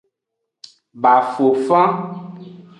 [1.01, 1.89] Bafofan.